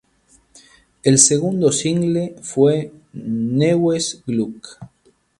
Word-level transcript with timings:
El 1.03 1.19
segundo 1.19 1.71
single 1.71 2.35
fue 2.41 2.91
"Neues 3.13 4.23
Glück". 4.25 4.67